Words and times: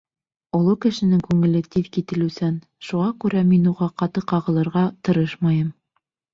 Оло 0.59 0.71
кешенең 0.85 1.19
күңеле 1.27 1.61
тиҙ 1.75 1.91
кителеүсән, 1.99 2.57
шуға 2.89 3.11
күрә 3.27 3.45
мин 3.53 3.71
уға 3.75 3.93
ҡаты 4.03 4.27
ҡағылырға 4.35 4.87
тырышмайым. 5.07 5.73